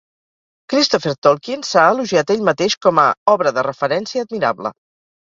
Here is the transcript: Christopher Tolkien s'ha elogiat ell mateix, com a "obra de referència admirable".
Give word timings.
Christopher 0.71 1.11
Tolkien 1.25 1.65
s'ha 1.71 1.83
elogiat 1.95 2.33
ell 2.35 2.41
mateix, 2.47 2.75
com 2.85 3.01
a 3.01 3.03
"obra 3.33 3.51
de 3.59 3.65
referència 3.67 4.25
admirable". 4.27 4.73